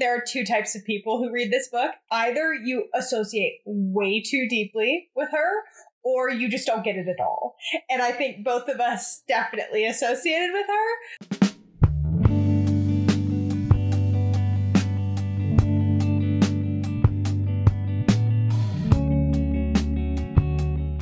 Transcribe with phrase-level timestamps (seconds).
[0.00, 1.92] there are two types of people who read this book.
[2.10, 5.62] Either you associate way too deeply with her,
[6.02, 7.56] or you just don't get it at all.
[7.90, 11.49] And I think both of us definitely associated with her.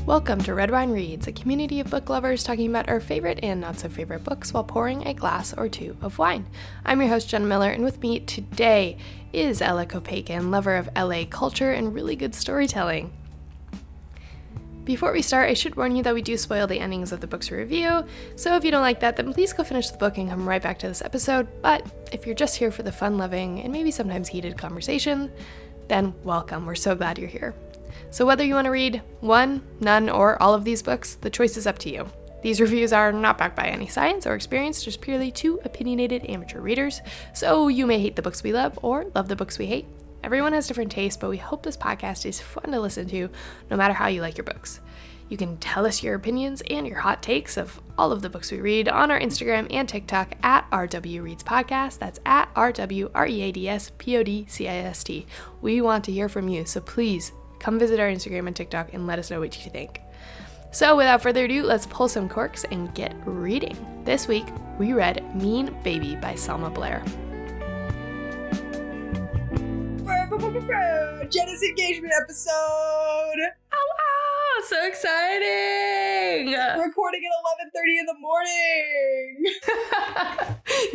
[0.09, 3.61] Welcome to Red Wine Reads, a community of book lovers talking about our favorite and
[3.61, 6.47] not so favorite books while pouring a glass or two of wine.
[6.83, 8.97] I'm your host, Jenna Miller, and with me today
[9.35, 13.13] is Ella Kopeikin, lover of LA culture and really good storytelling.
[14.85, 17.27] Before we start, I should warn you that we do spoil the endings of the
[17.27, 20.17] books we review, so if you don't like that, then please go finish the book
[20.17, 21.47] and come right back to this episode.
[21.61, 25.31] But if you're just here for the fun loving and maybe sometimes heated conversation,
[25.89, 26.65] then welcome.
[26.65, 27.55] We're so glad you're here.
[28.11, 31.57] So, whether you want to read one, none, or all of these books, the choice
[31.57, 32.09] is up to you.
[32.43, 36.61] These reviews are not backed by any science or experience, just purely two opinionated amateur
[36.61, 37.01] readers.
[37.35, 39.87] So, you may hate the books we love or love the books we hate.
[40.23, 43.29] Everyone has different tastes, but we hope this podcast is fun to listen to
[43.71, 44.81] no matter how you like your books.
[45.29, 48.51] You can tell us your opinions and your hot takes of all of the books
[48.51, 51.99] we read on our Instagram and TikTok at RW Reads Podcast.
[51.99, 55.27] That's at RW R E A D S P O D C I S T.
[55.61, 59.07] We want to hear from you, so please come visit our Instagram and TikTok and
[59.07, 60.03] let us know what you think.
[60.71, 63.77] So, without further ado, let's pull some corks and get reading.
[64.05, 64.47] This week,
[64.79, 67.03] we read Mean Baby by Selma Blair.
[71.31, 72.53] Jenna's engagement episode.
[72.53, 76.53] Oh ow, so exciting!
[76.53, 77.33] Recording at
[77.75, 79.45] 11:30 in the morning.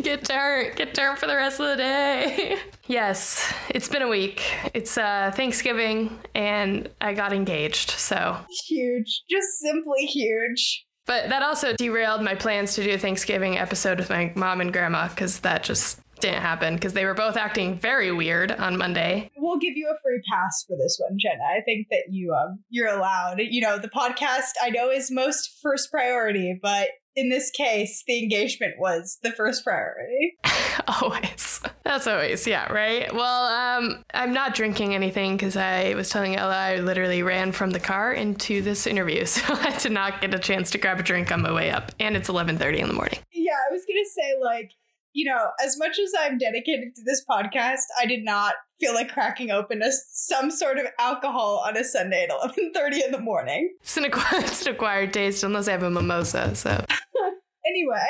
[0.02, 2.58] get turned, get turned for the rest of the day.
[2.86, 4.42] yes, it's been a week.
[4.74, 7.90] It's uh, Thanksgiving, and I got engaged.
[7.90, 10.86] So huge, just simply huge.
[11.06, 14.72] But that also derailed my plans to do a Thanksgiving episode with my mom and
[14.72, 19.30] grandma because that just didn't happen because they were both acting very weird on Monday.
[19.36, 21.44] We'll give you a free pass for this one, Jenna.
[21.44, 23.40] I think that you um you're allowed.
[23.40, 28.18] You know, the podcast I know is most first priority, but in this case, the
[28.22, 30.36] engagement was the first priority.
[31.02, 31.60] always.
[31.84, 33.12] That's always, yeah, right?
[33.14, 37.70] Well, um, I'm not drinking anything because I was telling Ella I literally ran from
[37.70, 41.02] the car into this interview, so I did not get a chance to grab a
[41.02, 41.92] drink on my way up.
[42.00, 43.18] And it's 11:30 in the morning.
[43.32, 44.70] Yeah, I was gonna say like
[45.14, 49.12] you know, as much as I'm dedicated to this podcast, I did not feel like
[49.12, 53.72] cracking open a, some sort of alcohol on a Sunday at 11:30 in the morning.
[53.80, 56.54] It's an, acquired, it's an acquired taste unless I have a mimosa.
[56.54, 56.84] So
[57.66, 58.08] anyway.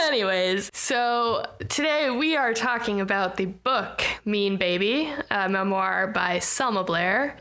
[0.00, 6.84] Anyways, so today we are talking about the book Mean Baby, a memoir by Selma
[6.84, 7.36] Blair.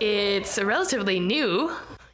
[0.00, 1.70] It's relatively new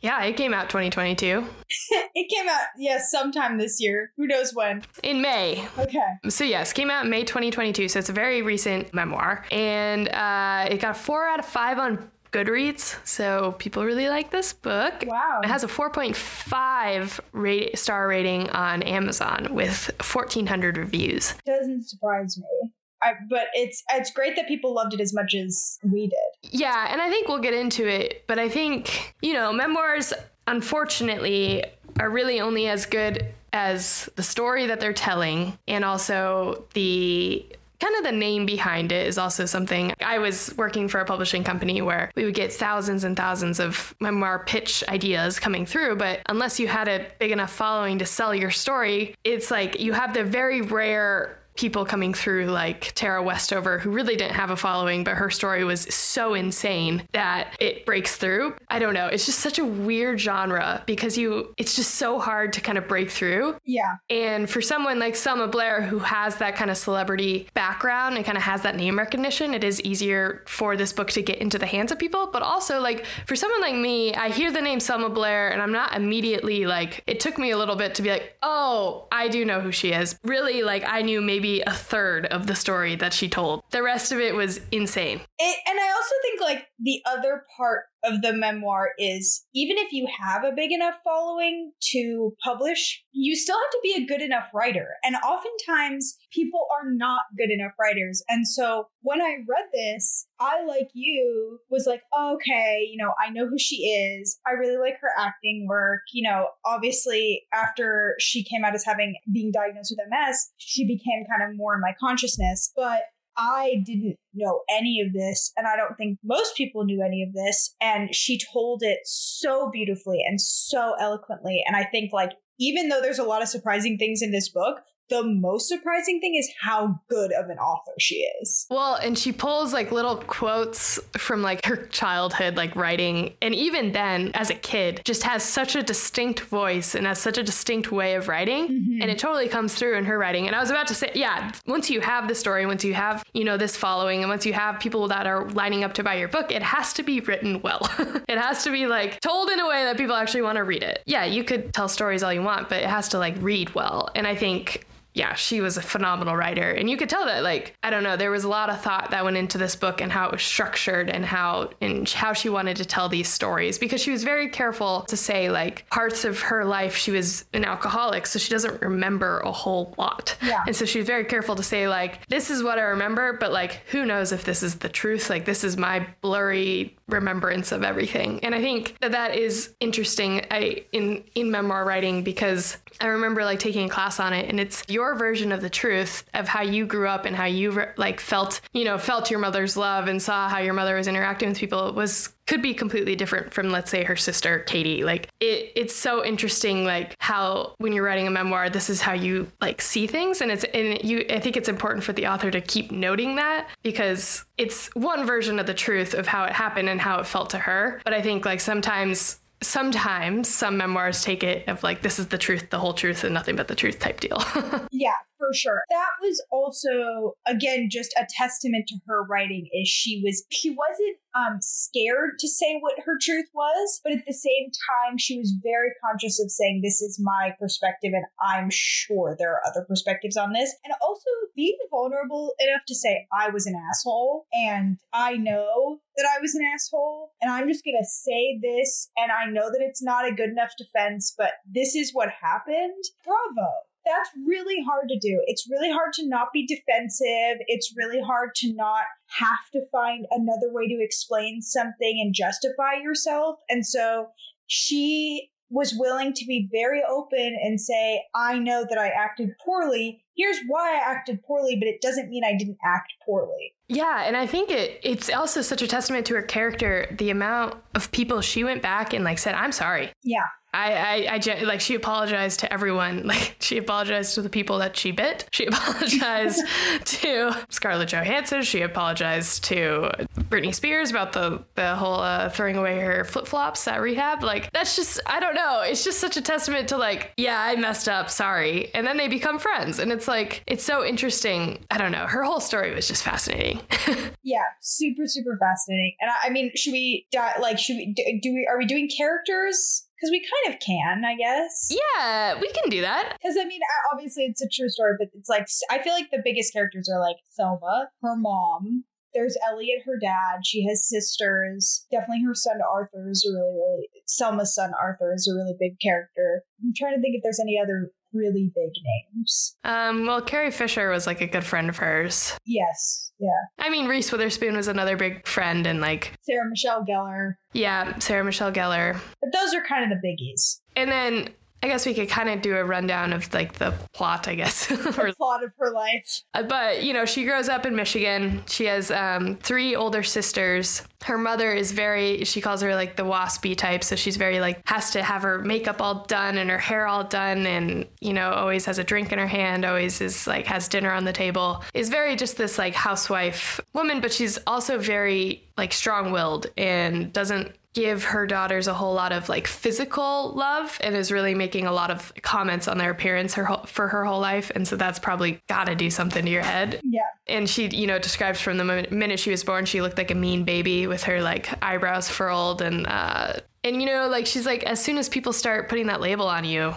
[0.06, 1.44] yeah, it came out 2022.
[2.14, 4.12] it came out, yes, sometime this year.
[4.16, 4.84] Who knows when?
[5.02, 5.66] In May.
[5.76, 5.98] Okay.
[6.28, 7.88] So, yes, came out in May 2022.
[7.88, 9.44] So, it's a very recent memoir.
[9.50, 14.30] And uh, it got a four out of five on Goodreads, so people really like
[14.30, 14.94] this book.
[15.06, 15.40] Wow.
[15.42, 21.34] It has a 4.5 rate, star rating on Amazon with 1,400 reviews.
[21.46, 22.72] Doesn't surprise me.
[23.02, 26.52] I, but it's it's great that people loved it as much as we did.
[26.52, 30.12] Yeah, and I think we'll get into it, but I think, you know, memoirs
[30.46, 31.64] unfortunately
[31.98, 37.44] are really only as good as the story that they're telling and also the
[37.80, 41.44] kind of the name behind it is also something I was working for a publishing
[41.44, 45.96] company where we would get thousands and thousands of memoir pitch ideas coming through.
[45.96, 49.92] But unless you had a big enough following to sell your story, it's like you
[49.92, 54.56] have the very rare people coming through like Tara Westover, who really didn't have a
[54.56, 58.54] following, but her story was so insane that it breaks through.
[58.68, 59.06] I don't know.
[59.06, 62.88] It's just such a weird genre because you, it's just so hard to kind of
[62.88, 63.56] break through.
[63.64, 63.96] Yeah.
[64.10, 68.36] And for someone like Selma Blair, who has that kind of celebrity background and kind
[68.36, 71.66] of has that name recognition, it is easier for this book to get into the
[71.66, 72.28] hands of people.
[72.32, 75.72] But also, like, for someone like me, I hear the name Selma Blair and I'm
[75.72, 79.44] not immediately like, it took me a little bit to be like, oh, I do
[79.44, 80.18] know who she is.
[80.22, 83.62] Really, like, I knew maybe maybe a third of the story that she told.
[83.70, 85.20] The rest of it was insane.
[85.38, 89.92] It, and I also think like the other part of the memoir is even if
[89.92, 94.22] you have a big enough following to publish, you still have to be a good
[94.22, 94.88] enough writer.
[95.04, 98.22] And oftentimes people are not good enough writers.
[98.28, 103.30] And so when I read this, I, like you, was like, okay, you know, I
[103.30, 104.38] know who she is.
[104.46, 106.02] I really like her acting work.
[106.12, 111.24] You know, obviously, after she came out as having being diagnosed with MS, she became
[111.30, 112.72] kind of more in my consciousness.
[112.76, 113.02] But
[113.36, 117.32] I didn't know any of this, and I don't think most people knew any of
[117.32, 117.74] this.
[117.80, 121.62] And she told it so beautifully and so eloquently.
[121.66, 124.80] And I think, like, even though there's a lot of surprising things in this book,
[125.08, 128.66] the most surprising thing is how good of an author she is.
[128.70, 133.34] Well, and she pulls like little quotes from like her childhood, like writing.
[133.40, 137.38] And even then, as a kid, just has such a distinct voice and has such
[137.38, 138.68] a distinct way of writing.
[138.68, 139.02] Mm-hmm.
[139.02, 140.46] And it totally comes through in her writing.
[140.46, 143.24] And I was about to say, yeah, once you have the story, once you have,
[143.32, 146.14] you know, this following, and once you have people that are lining up to buy
[146.14, 147.88] your book, it has to be written well.
[148.28, 150.82] it has to be like told in a way that people actually want to read
[150.82, 151.02] it.
[151.06, 154.10] Yeah, you could tell stories all you want, but it has to like read well.
[154.14, 154.86] And I think
[155.16, 156.70] yeah, she was a phenomenal writer.
[156.70, 159.12] And you could tell that, like, I don't know, there was a lot of thought
[159.12, 162.50] that went into this book and how it was structured and how and how she
[162.50, 166.40] wanted to tell these stories because she was very careful to say like parts of
[166.40, 170.36] her life she was an alcoholic, so she doesn't remember a whole lot.
[170.42, 170.62] Yeah.
[170.66, 173.52] And so she was very careful to say, like, this is what I remember, but
[173.52, 175.30] like who knows if this is the truth?
[175.30, 178.40] Like this is my blurry remembrance of everything.
[178.42, 183.44] And I think that that is interesting I, in in memoir writing because I remember
[183.44, 186.62] like taking a class on it and it's your version of the truth of how
[186.62, 190.20] you grew up and how you like felt, you know, felt your mother's love and
[190.20, 193.90] saw how your mother was interacting with people was could be completely different from let's
[193.90, 195.04] say her sister Katie.
[195.04, 199.12] Like it it's so interesting like how when you're writing a memoir this is how
[199.12, 202.50] you like see things and it's and you I think it's important for the author
[202.50, 206.88] to keep noting that because it's one version of the truth of how it happened
[206.88, 208.00] and how it felt to her.
[208.04, 212.38] But I think like sometimes sometimes some memoirs take it of like this is the
[212.38, 214.42] truth the whole truth and nothing but the truth type deal
[214.90, 220.20] yeah for sure that was also again just a testament to her writing is she
[220.24, 224.70] was she wasn't um scared to say what her truth was but at the same
[224.90, 229.52] time she was very conscious of saying this is my perspective and i'm sure there
[229.52, 233.74] are other perspectives on this and also being vulnerable enough to say i was an
[233.90, 238.58] asshole and i know that I was an asshole and I'm just going to say
[238.62, 242.28] this and I know that it's not a good enough defense, but this is what
[242.40, 243.04] happened.
[243.24, 243.70] Bravo.
[244.06, 245.42] That's really hard to do.
[245.46, 247.60] It's really hard to not be defensive.
[247.66, 249.02] It's really hard to not
[249.38, 253.58] have to find another way to explain something and justify yourself.
[253.68, 254.28] And so
[254.68, 260.22] she was willing to be very open and say, I know that I acted poorly.
[260.36, 263.74] Here's why I acted poorly, but it doesn't mean I didn't act poorly.
[263.88, 267.76] Yeah, and I think it it's also such a testament to her character, the amount
[267.94, 270.10] of people she went back and like said, I'm sorry.
[270.22, 270.46] Yeah.
[270.76, 273.26] I, I, I, like she apologized to everyone.
[273.36, 275.48] Like she apologized to the people that she bit.
[275.50, 276.62] She apologized
[277.04, 278.62] to Scarlett Johansson.
[278.62, 283.86] She apologized to Britney Spears about the the whole uh, throwing away her flip flops
[283.88, 284.42] at rehab.
[284.42, 285.80] Like that's just I don't know.
[285.80, 288.30] It's just such a testament to like yeah I messed up.
[288.30, 288.90] Sorry.
[288.94, 291.84] And then they become friends, and it's like it's so interesting.
[291.90, 292.26] I don't know.
[292.26, 293.80] Her whole story was just fascinating.
[294.42, 296.14] yeah, super super fascinating.
[296.20, 297.26] And I, I mean, should we
[297.60, 300.06] like should we do we are we doing characters?
[300.16, 301.90] because we kind of can, I guess.
[301.90, 303.36] Yeah, we can do that.
[303.40, 303.80] Because I mean,
[304.12, 307.20] obviously it's a true story, but it's like I feel like the biggest characters are
[307.20, 309.04] like Selma, her mom.
[309.34, 310.64] There's Elliot, her dad.
[310.64, 312.06] She has sisters.
[312.10, 316.00] Definitely her son Arthur is a really, really Selma's son Arthur is a really big
[316.00, 316.62] character.
[316.82, 319.76] I'm trying to think if there's any other really big names.
[319.84, 322.56] Um, well, Carrie Fisher was like a good friend of hers.
[322.64, 323.48] Yes, yeah.
[323.78, 327.54] I mean, Reese Witherspoon was another big friend, and like Sarah Michelle Gellar.
[327.72, 329.18] Yeah, Sarah Michelle Gellar.
[329.40, 330.80] But those are kind of the biggies.
[330.94, 331.48] And then
[331.82, 334.86] I guess we could kind of do a rundown of like the plot, I guess.
[334.86, 336.42] the plot of her life.
[336.54, 338.62] Uh, but, you know, she grows up in Michigan.
[338.66, 341.02] She has um, three older sisters.
[341.22, 344.02] Her mother is very, she calls her like the waspy type.
[344.04, 347.24] So she's very like, has to have her makeup all done and her hair all
[347.24, 350.88] done and, you know, always has a drink in her hand, always is like, has
[350.88, 351.84] dinner on the table.
[351.94, 357.32] Is very just this like housewife woman, but she's also very like strong willed and
[357.32, 361.86] doesn't give her daughters a whole lot of like physical love and is really making
[361.86, 364.70] a lot of comments on their appearance her whole, for her whole life.
[364.74, 367.00] And so that's probably got to do something to your head.
[367.02, 367.22] Yeah.
[367.46, 370.34] And she you know describes from the minute she was born she looked like a
[370.34, 374.82] mean baby with her like eyebrows furled and uh and you know like she's like
[374.82, 376.94] as soon as people start putting that label on you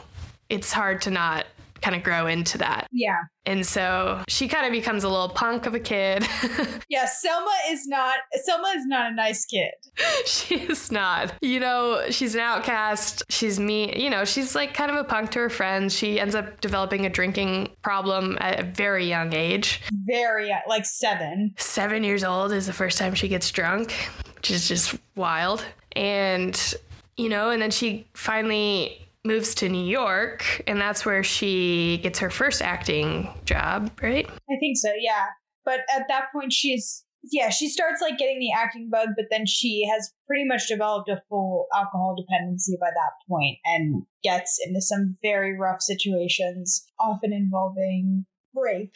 [0.50, 1.46] it's hard to not
[1.82, 2.88] kind of grow into that.
[2.92, 3.18] Yeah.
[3.46, 6.28] And so she kind of becomes a little punk of a kid.
[6.90, 9.72] yeah, Selma is not Selma is not a nice kid.
[10.26, 11.34] she is not.
[11.42, 13.24] You know, she's an outcast.
[13.30, 15.96] She's mean, you know, she's like kind of a punk to her friends.
[15.96, 19.82] She ends up developing a drinking problem at a very young age.
[20.06, 21.56] Very like 7.
[21.58, 23.94] 7 years old is the first time she gets drunk,
[24.36, 25.66] which is just wild.
[25.94, 26.76] And
[27.18, 32.20] you know, and then she finally moves to New York, and that's where she gets
[32.20, 34.28] her first acting job, right?
[34.28, 35.28] I think so, yeah.
[35.66, 39.46] But at that point, she's yeah, she starts like getting the acting bug, but then
[39.46, 44.82] she has pretty much developed a full alcohol dependency by that point and gets into
[44.82, 48.94] some very rough situations, often involving rape.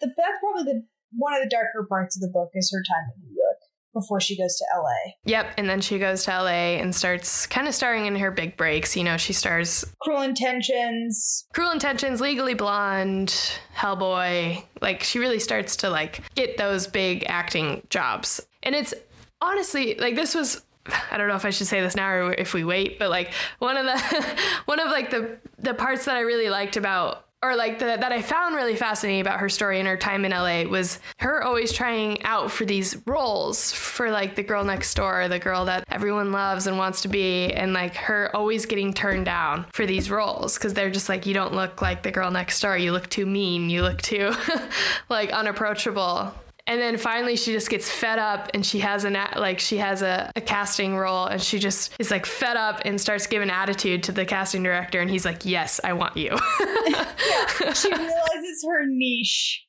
[0.00, 0.86] The, that's probably the
[1.16, 3.58] one of the darker parts of the book is her time in New York
[3.92, 5.12] before she goes to LA.
[5.24, 8.56] Yep, and then she goes to LA and starts kind of starring in her big
[8.56, 8.96] breaks.
[8.96, 13.34] You know, she stars Cruel Intentions, Cruel Intentions, Legally Blonde,
[13.76, 14.64] Hellboy.
[14.80, 18.40] Like she really starts to like get those big acting jobs.
[18.62, 18.94] And it's
[19.40, 20.62] honestly like this was
[21.10, 23.32] I don't know if I should say this now or if we wait, but like
[23.58, 27.56] one of the one of like the the parts that I really liked about or
[27.56, 30.62] like the, that I found really fascinating about her story and her time in LA
[30.62, 35.40] was her always trying out for these roles for like the girl next door, the
[35.40, 39.66] girl that everyone loves and wants to be, and like her always getting turned down
[39.72, 42.78] for these roles because they're just like, you don't look like the girl next door.
[42.78, 43.70] You look too mean.
[43.70, 44.32] You look too
[45.08, 46.32] like unapproachable.
[46.66, 50.00] And then finally she just gets fed up and she has an like she has
[50.00, 54.04] a, a, casting role and she just is like fed up and starts giving attitude
[54.04, 56.38] to the casting director and he's like, Yes, I want you.
[56.86, 59.66] yeah, she realizes her niche.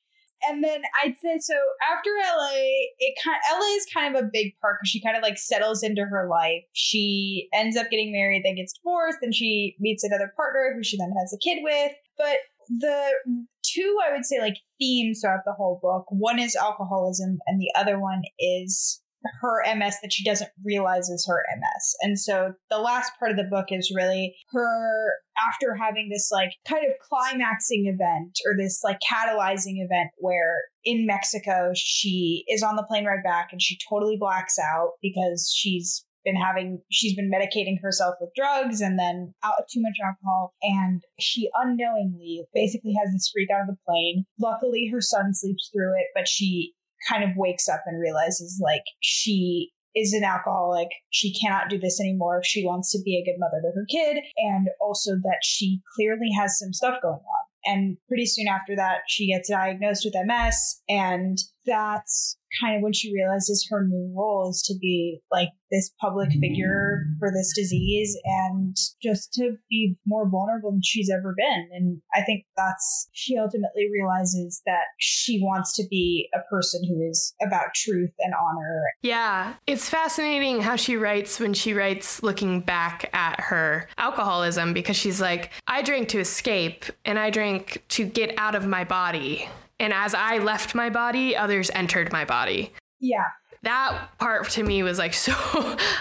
[0.47, 1.55] And then I'd say so
[1.89, 2.51] after LA,
[2.99, 5.37] it kind of, LA is kind of a big part because she kind of like
[5.37, 6.63] settles into her life.
[6.73, 10.97] She ends up getting married, then gets divorced, then she meets another partner who she
[10.97, 11.93] then has a kid with.
[12.17, 13.11] But the
[13.63, 16.05] two I would say like themes throughout the whole book.
[16.09, 19.01] One is alcoholism, and the other one is
[19.41, 21.95] her MS that she doesn't realize is her MS.
[22.01, 25.13] And so the last part of the book is really her
[25.47, 31.05] after having this like kind of climaxing event or this like catalyzing event where in
[31.05, 36.05] Mexico she is on the plane ride back and she totally blacks out because she's
[36.25, 41.03] been having she's been medicating herself with drugs and then out too much alcohol and
[41.19, 45.93] she unknowingly basically has this freak out of the plane luckily her son sleeps through
[45.93, 46.73] it but she
[47.09, 50.87] kind of wakes up and realizes like she is an alcoholic.
[51.11, 53.85] She cannot do this anymore if she wants to be a good mother to her
[53.89, 57.43] kid, and also that she clearly has some stuff going on.
[57.65, 62.93] And pretty soon after that, she gets diagnosed with MS, and that's kind of when
[62.93, 68.15] she realizes her new role is to be like this public figure for this disease
[68.23, 71.67] and just to be more vulnerable than she's ever been.
[71.71, 77.01] And I think that's, she ultimately realizes that she wants to be a person who
[77.09, 78.83] is about truth and honor.
[79.01, 79.53] Yeah.
[79.65, 85.19] It's fascinating how she writes when she writes looking back at her alcoholism because she's
[85.19, 89.49] like, I drank to escape and I drank to get out of my body.
[89.83, 92.71] And as I left my body, others entered my body.
[93.01, 93.25] Yeah.
[93.63, 95.33] That part to me was like so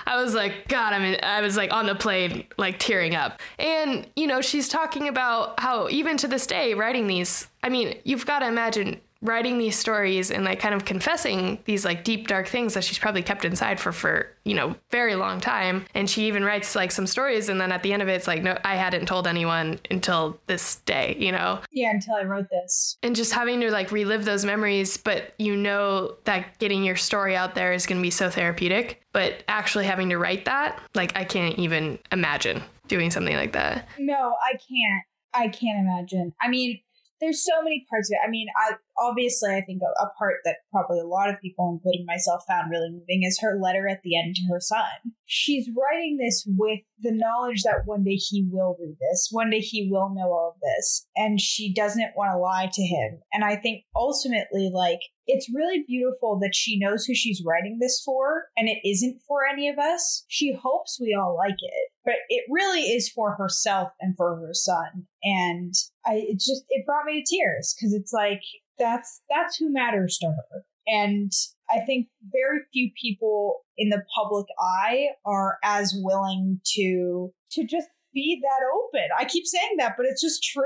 [0.07, 3.41] I was like god I'm in, I was like on the plane like tearing up.
[3.59, 7.99] And you know, she's talking about how even to this day writing these I mean,
[8.05, 12.27] you've got to imagine writing these stories and like kind of confessing these like deep
[12.27, 15.87] dark things that she's probably kept inside for for you know very long time.
[15.95, 18.27] And she even writes like some stories and then at the end of it it's
[18.27, 21.61] like no i hadn't told anyone until this day you know?
[21.71, 22.99] Yeah until i wrote this.
[23.03, 27.37] And just having to like relive those memories but you know that getting your story
[27.37, 31.17] out there is going to be so therapeutic but actually having to write that like
[31.17, 33.89] i can't even imagine doing something like that.
[33.99, 35.05] No i can't.
[35.35, 36.35] I can't imagine.
[36.43, 36.81] I mean
[37.23, 38.27] there's so many parts of it.
[38.27, 41.71] I mean, I obviously I think a, a, part that probably a lot of people,
[41.73, 45.13] including myself, found really moving is her letter at the end to her son.
[45.27, 49.61] She's writing this with the knowledge that one day he will read this, one day
[49.61, 53.21] he will know all of this, and she doesn't want to lie to him.
[53.33, 58.03] And I think ultimately, like, it's really beautiful that she knows who she's writing this
[58.05, 60.25] for, and it isn't for any of us.
[60.29, 64.53] She hopes we all like it but it really is for herself and for her
[64.53, 65.07] son.
[65.23, 68.43] And I, it just, it brought me to tears because it's like,
[68.79, 70.65] that's, that's who matters to her.
[70.87, 71.33] And
[71.71, 77.89] I think very few people in the public eye are as willing to, to just
[78.13, 79.09] be that open.
[79.19, 80.63] I keep saying that, but it's just true.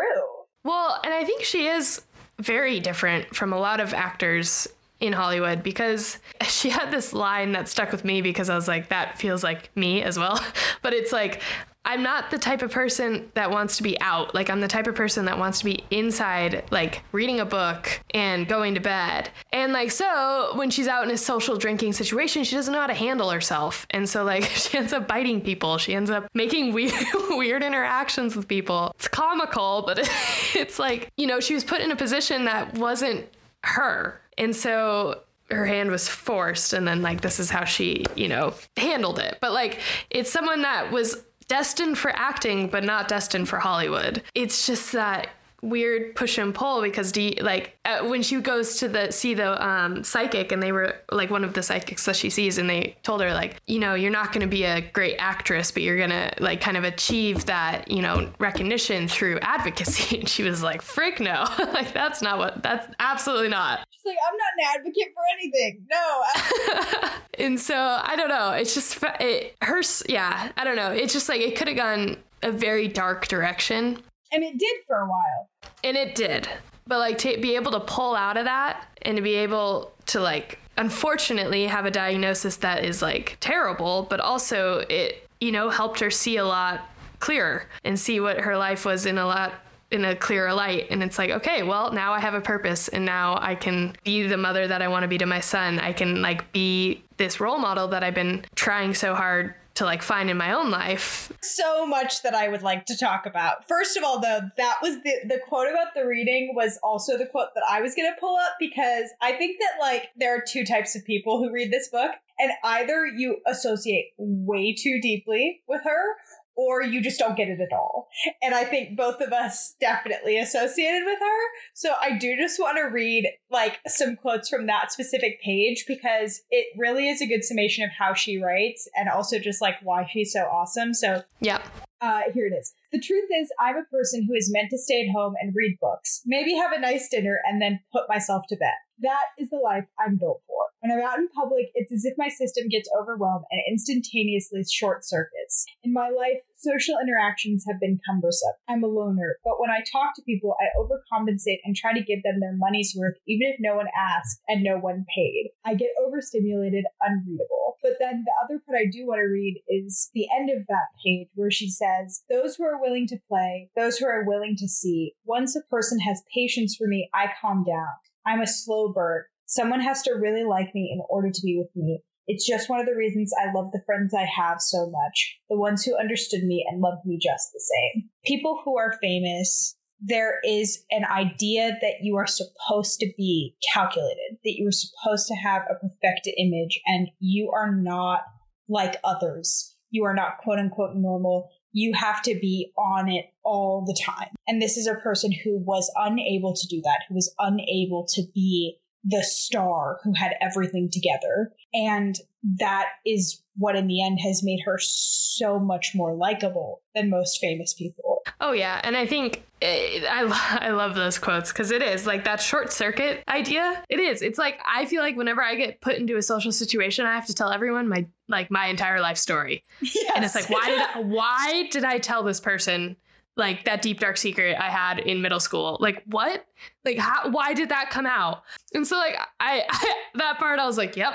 [0.64, 2.02] Well, and I think she is
[2.38, 4.66] very different from a lot of actors
[5.00, 8.88] in Hollywood because she had this line that stuck with me because I was like,
[8.88, 10.40] that feels like me as well.
[10.82, 11.42] But it's like,
[11.86, 14.34] I'm not the type of person that wants to be out.
[14.34, 18.00] Like, I'm the type of person that wants to be inside, like reading a book
[18.12, 19.30] and going to bed.
[19.52, 22.88] And, like, so when she's out in a social drinking situation, she doesn't know how
[22.88, 23.86] to handle herself.
[23.90, 25.78] And so, like, she ends up biting people.
[25.78, 26.92] She ends up making weird,
[27.30, 28.92] weird interactions with people.
[28.96, 29.98] It's comical, but
[30.54, 33.26] it's like, you know, she was put in a position that wasn't
[33.62, 38.28] her and so her hand was forced and then like this is how she, you
[38.28, 39.38] know, handled it.
[39.40, 39.78] But like
[40.10, 44.22] it's someone that was destined for acting but not destined for Hollywood.
[44.34, 45.28] It's just that
[45.62, 49.64] weird push and pull because D like uh, when she goes to the see the
[49.66, 52.96] um, psychic and they were like one of the psychics that she sees and they
[53.02, 55.96] told her like you know you're not going to be a great actress but you're
[55.96, 60.16] going to like kind of achieve that you know recognition through advocacy.
[60.16, 61.44] And she was like frick no.
[61.58, 63.86] Like that's not what that's absolutely not.
[63.90, 65.86] She's like i'm not an advocate for anything.
[65.90, 71.12] No and so i don't know it's just it her yeah i don't know it's
[71.12, 73.98] just like it could have gone a very dark direction
[74.32, 75.48] and it did for a while.
[75.84, 76.48] And it did.
[76.86, 80.20] But like to be able to pull out of that and to be able to
[80.20, 86.00] like unfortunately have a diagnosis that is like terrible, but also it, you know, helped
[86.00, 89.54] her see a lot clearer and see what her life was in a lot
[89.90, 93.04] in a clearer light and it's like okay well now i have a purpose and
[93.04, 95.92] now i can be the mother that i want to be to my son i
[95.92, 100.28] can like be this role model that i've been trying so hard to like find
[100.28, 101.32] in my own life.
[101.42, 103.68] So much that I would like to talk about.
[103.68, 107.26] First of all, though, that was the the quote about the reading was also the
[107.26, 110.42] quote that I was going to pull up because I think that like there are
[110.46, 115.62] two types of people who read this book and either you associate way too deeply
[115.68, 116.16] with her
[116.56, 118.08] or you just don't get it at all.
[118.42, 121.42] And I think both of us definitely associated with her.
[121.74, 126.42] So I do just want to read like some quotes from that specific page because
[126.50, 130.08] it really is a good summation of how she writes and also just like why
[130.10, 130.94] she's so awesome.
[130.94, 131.62] So, yeah.
[132.00, 132.74] Uh, here it is.
[132.92, 135.78] The truth is, I'm a person who is meant to stay at home and read
[135.80, 138.74] books, maybe have a nice dinner, and then put myself to bed.
[139.02, 140.56] That is the life I'm built for.
[140.80, 145.04] When I'm out in public, it's as if my system gets overwhelmed and instantaneously short
[145.04, 145.66] circuits.
[145.82, 148.52] In my life, social interactions have been cumbersome.
[148.68, 152.22] I'm a loner, but when I talk to people, I overcompensate and try to give
[152.22, 155.50] them their money's worth, even if no one asked and no one paid.
[155.64, 157.76] I get overstimulated, unreadable.
[157.82, 160.88] But then the other part I do want to read is the end of that
[161.04, 164.68] page where she says, Those who are willing to play, those who are willing to
[164.68, 167.88] see, once a person has patience for me, I calm down.
[168.26, 169.26] I'm a slow bird.
[169.46, 172.02] Someone has to really like me in order to be with me.
[172.26, 175.38] It's just one of the reasons I love the friends I have so much.
[175.48, 178.08] The ones who understood me and loved me just the same.
[178.24, 184.38] People who are famous, there is an idea that you are supposed to be calculated,
[184.44, 188.22] that you are supposed to have a perfected image, and you are not
[188.68, 189.76] like others.
[189.90, 191.48] You are not quote unquote normal.
[191.78, 194.28] You have to be on it all the time.
[194.48, 198.22] And this is a person who was unable to do that, who was unable to
[198.34, 201.52] be the star who had everything together.
[201.72, 202.16] And
[202.58, 207.38] that is what in the end has made her so much more likable than most
[207.40, 208.22] famous people.
[208.40, 212.24] Oh yeah, and I think eh, I I love those quotes because it is like
[212.24, 213.82] that short circuit idea.
[213.88, 214.22] It is.
[214.22, 217.26] It's like I feel like whenever I get put into a social situation, I have
[217.26, 220.12] to tell everyone my like my entire life story, yes.
[220.14, 222.96] and it's like why did I, why did I tell this person
[223.36, 225.76] like that deep dark secret I had in middle school.
[225.80, 226.46] Like what?
[226.84, 228.42] Like how why did that come out?
[228.72, 231.12] And so like I, I that part I was like, "Yep.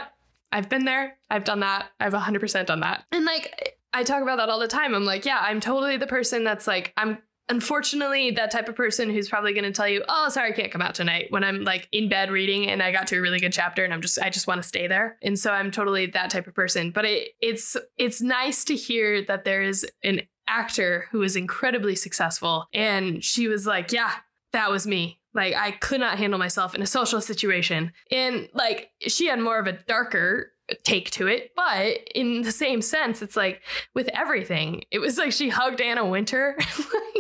[0.54, 1.18] I've been there.
[1.30, 1.92] I've done that.
[2.00, 4.94] I've 100% done that." And like I talk about that all the time.
[4.94, 7.18] I'm like, "Yeah, I'm totally the person that's like I'm
[7.50, 10.72] unfortunately that type of person who's probably going to tell you oh sorry i can't
[10.72, 13.40] come out tonight when i'm like in bed reading and i got to a really
[13.40, 16.06] good chapter and i'm just i just want to stay there and so i'm totally
[16.06, 20.22] that type of person but it, it's it's nice to hear that there is an
[20.52, 22.68] actor who is incredibly successful.
[22.74, 24.12] And she was like, Yeah,
[24.54, 25.20] that was me.
[25.34, 27.94] Like, I could not handle myself in a social situation.
[28.12, 30.52] And like, she had more of a darker
[30.84, 33.62] take to it, but in the same sense, it's like
[33.94, 36.58] with everything, it was like she hugged Anna Wintour.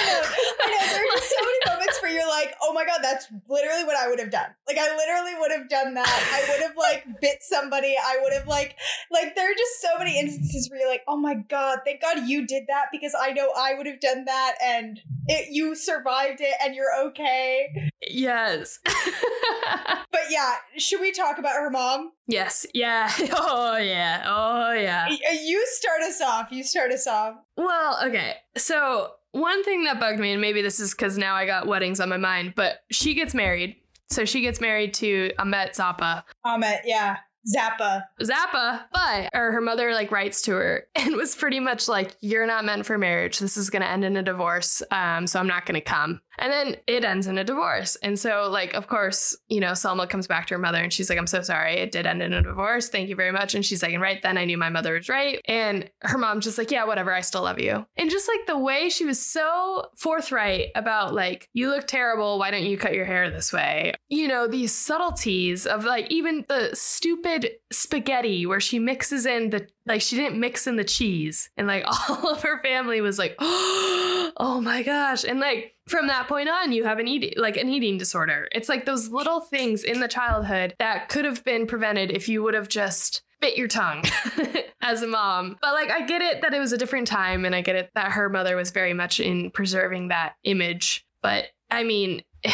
[0.00, 0.86] I know.
[0.90, 3.96] There are just so many moments where you're like, oh my God, that's literally what
[3.96, 4.48] I would have done.
[4.66, 6.06] Like, I literally would have done that.
[6.06, 7.94] I would have, like, bit somebody.
[8.02, 8.76] I would have, like,
[9.10, 12.26] like, there are just so many instances where you're like, oh my God, thank God
[12.26, 16.40] you did that because I know I would have done that and it, you survived
[16.40, 17.90] it and you're okay.
[18.08, 18.78] Yes.
[18.84, 22.12] but yeah, should we talk about her mom?
[22.26, 22.66] Yes.
[22.74, 23.10] Yeah.
[23.32, 24.24] Oh, yeah.
[24.26, 25.08] Oh, yeah.
[25.08, 26.48] You start us off.
[26.50, 27.36] You start us off.
[27.56, 28.36] Well, okay.
[28.56, 32.00] So one thing that bugged me, and maybe this is because now I got weddings
[32.00, 33.76] on my mind, but she gets married.
[34.10, 36.24] So she gets married to Ahmet Zappa.
[36.44, 37.18] Ahmet, yeah.
[37.46, 38.04] Zappa.
[38.20, 42.46] Zappa, but or her mother like writes to her and was pretty much like, "You're
[42.46, 43.38] not meant for marriage.
[43.38, 44.82] This is gonna end in a divorce.
[44.90, 47.96] Um, so I'm not gonna come." And then it ends in a divorce.
[48.02, 51.10] And so, like, of course, you know, Selma comes back to her mother and she's
[51.10, 51.74] like, I'm so sorry.
[51.74, 52.88] It did end in a divorce.
[52.88, 53.54] Thank you very much.
[53.54, 55.40] And she's like, and right then I knew my mother was right.
[55.44, 57.12] And her mom's just like, yeah, whatever.
[57.12, 57.84] I still love you.
[57.96, 62.38] And just like the way she was so forthright about, like, you look terrible.
[62.38, 63.94] Why don't you cut your hair this way?
[64.08, 69.50] You know, these subtleties of like even the stupid stupid spaghetti where she mixes in
[69.50, 73.18] the like she didn't mix in the cheese and like all of her family was
[73.18, 77.56] like oh my gosh and like from that point on you have an eating like
[77.56, 81.66] an eating disorder it's like those little things in the childhood that could have been
[81.66, 84.04] prevented if you would have just bit your tongue
[84.82, 85.56] as a mom.
[85.62, 87.90] But like, I get it that it was a different time, and I get it
[87.94, 91.06] that her mother was very much in preserving that image.
[91.22, 92.22] But I mean,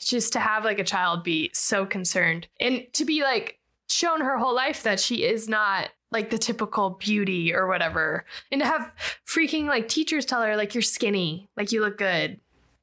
[0.00, 3.57] just to have like a child be so concerned and to be like
[3.88, 8.24] shown her whole life that she is not like the typical beauty or whatever.
[8.50, 8.94] And to have
[9.26, 12.40] freaking like teachers tell her, like, you're skinny, like, you look good,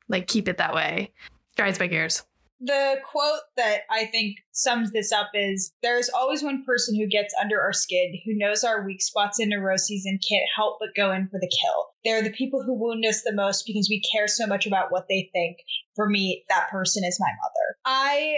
[0.08, 1.12] like, keep it that way.
[1.56, 2.24] Drives my gears.
[2.62, 7.34] The quote that I think sums this up is There's always one person who gets
[7.42, 11.12] under our skin, who knows our weak spots and neuroses and can't help but go
[11.12, 11.88] in for the kill.
[12.04, 15.08] They're the people who wound us the most because we care so much about what
[15.10, 15.58] they think.
[15.96, 17.78] For me, that person is my mother.
[17.86, 18.36] I,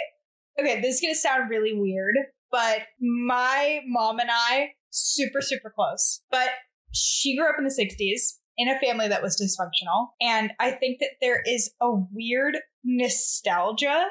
[0.59, 2.15] okay, this is going to sound really weird,
[2.51, 6.21] but my mom and I, super, super close.
[6.31, 6.49] But
[6.93, 10.07] she grew up in the 60s in a family that was dysfunctional.
[10.21, 14.05] And I think that there is a weird nostalgia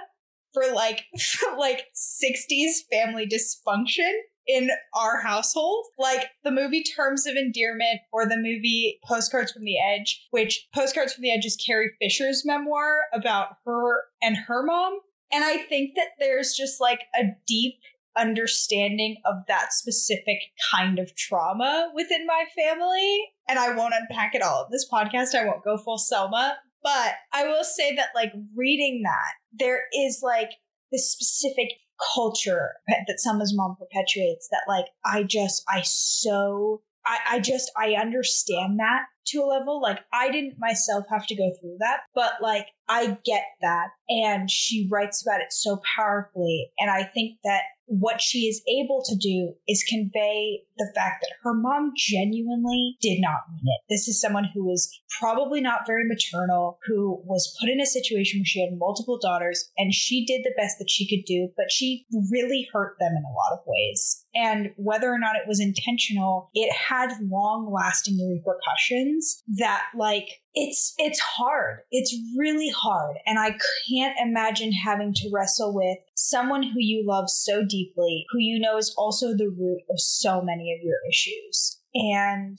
[0.52, 1.04] for like
[1.58, 4.12] like 60s family dysfunction
[4.46, 5.86] in our household.
[5.98, 11.12] Like the movie Terms of Endearment or the movie Postcards from the Edge, which Postcards
[11.12, 14.98] from the Edge is Carrie Fisher's memoir about her and her mom.
[15.32, 17.74] And I think that there's just like a deep
[18.16, 20.38] understanding of that specific
[20.74, 23.24] kind of trauma within my family.
[23.48, 25.34] And I won't unpack it all of this podcast.
[25.34, 26.56] I won't go full Selma.
[26.82, 30.50] But I will say that, like, reading that, there is like
[30.92, 31.68] this specific
[32.14, 37.94] culture that Selma's mom perpetuates that, like, I just, I so, I, I just, I
[37.94, 39.80] understand that to a level.
[39.80, 43.88] Like, I didn't myself have to go through that, but like, I get that.
[44.08, 46.70] And she writes about it so powerfully.
[46.78, 51.34] And I think that what she is able to do is convey the fact that
[51.42, 53.80] her mom genuinely did not mean it.
[53.88, 58.40] This is someone who was probably not very maternal, who was put in a situation
[58.40, 61.70] where she had multiple daughters and she did the best that she could do, but
[61.70, 64.24] she really hurt them in a lot of ways.
[64.34, 70.94] And whether or not it was intentional, it had long lasting repercussions that, like, it's
[70.96, 71.80] it's hard.
[71.90, 77.28] It's really hard and I can't imagine having to wrestle with someone who you love
[77.28, 81.78] so deeply, who you know is also the root of so many of your issues.
[81.94, 82.58] And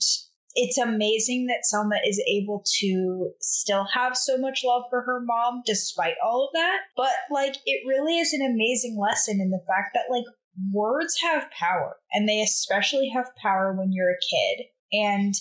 [0.54, 5.62] it's amazing that Selma is able to still have so much love for her mom
[5.66, 6.78] despite all of that.
[6.96, 10.24] But like it really is an amazing lesson in the fact that like
[10.72, 15.34] words have power and they especially have power when you're a kid and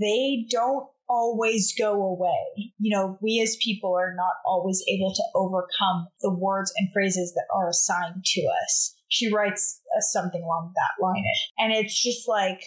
[0.00, 2.72] they don't always go away.
[2.78, 7.32] You know, we as people are not always able to overcome the words and phrases
[7.34, 8.94] that are assigned to us.
[9.08, 11.24] She writes something along that line.
[11.58, 12.60] And it's just like,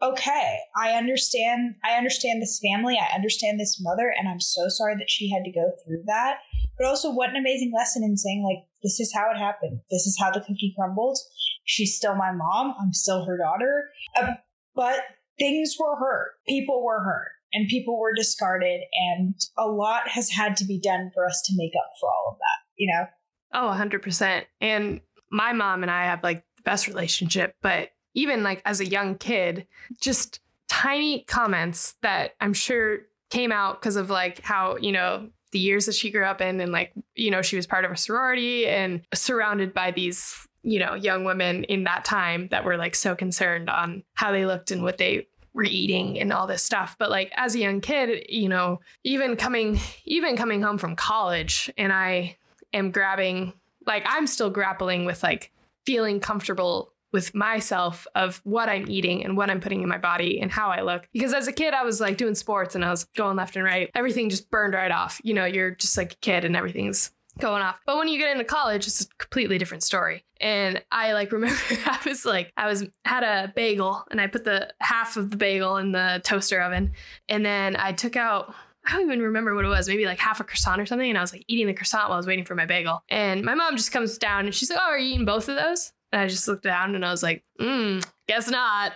[0.00, 1.74] okay, I understand.
[1.84, 2.96] I understand this family.
[3.00, 4.12] I understand this mother.
[4.16, 6.38] And I'm so sorry that she had to go through that.
[6.78, 9.80] But also, what an amazing lesson in saying, like, this is how it happened.
[9.90, 11.18] This is how the cookie crumbled.
[11.64, 12.74] She's still my mom.
[12.80, 13.90] I'm still her daughter.
[14.16, 14.34] Uh,
[14.76, 15.00] but
[15.40, 16.34] things were hurt.
[16.46, 21.10] People were hurt and people were discarded and a lot has had to be done
[21.14, 23.06] for us to make up for all of that you know?
[23.52, 28.62] Oh 100% and my mom and i have like the best relationship but even like
[28.64, 29.66] as a young kid
[30.00, 35.58] just tiny comments that i'm sure came out because of like how you know the
[35.58, 37.96] years that she grew up in and like you know she was part of a
[37.96, 42.94] sorority and surrounded by these you know young women in that time that were like
[42.94, 45.26] so concerned on how they looked and what they
[45.58, 46.96] were eating and all this stuff.
[46.98, 51.70] But like as a young kid you know even coming even coming home from college
[51.76, 52.36] and i
[52.72, 53.52] am grabbing
[53.86, 55.52] like i'm still grappling with like
[55.84, 60.40] feeling comfortable with myself of what i'm eating and what i'm putting in my body
[60.40, 61.08] and how i look.
[61.12, 63.64] Because as a kid i was like doing sports and i was going left and
[63.64, 63.90] right.
[63.94, 65.20] Everything just burned right off.
[65.24, 67.80] You know you're just like a kid and everything's going off.
[67.86, 70.24] But when you get into college, it's a completely different story.
[70.40, 74.44] And I like remember I was like I was had a bagel and I put
[74.44, 76.92] the half of the bagel in the toaster oven
[77.28, 78.54] and then I took out
[78.86, 81.10] I don't even remember what it was, maybe like half a croissant or something.
[81.10, 83.02] And I was like eating the croissant while I was waiting for my bagel.
[83.10, 85.56] And my mom just comes down and she's like, Oh, are you eating both of
[85.56, 85.92] those?
[86.12, 88.92] And I just looked down and I was like, mm, guess not.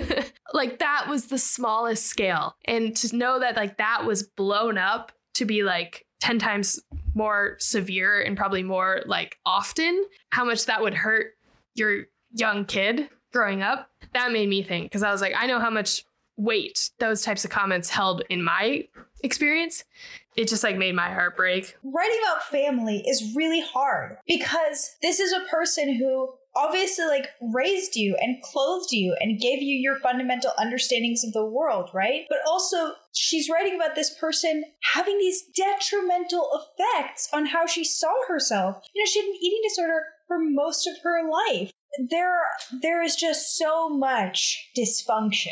[0.52, 2.56] like that was the smallest scale.
[2.66, 6.78] And to know that like that was blown up to be like 10 times
[7.14, 11.34] more severe and probably more like often, how much that would hurt
[11.74, 15.60] your young kid growing up, that made me think because I was like, I know
[15.60, 16.04] how much
[16.36, 18.86] weight those types of comments held in my
[19.22, 19.84] experience.
[20.36, 21.76] it just like made my heart break.
[21.82, 27.96] Writing about family is really hard because this is a person who obviously like raised
[27.96, 32.22] you and clothed you and gave you your fundamental understandings of the world, right?
[32.28, 38.14] But also she's writing about this person having these detrimental effects on how she saw
[38.28, 38.82] herself.
[38.94, 41.72] You know, she had an eating disorder for most of her life.
[42.08, 42.40] There
[42.82, 45.48] there is just so much dysfunction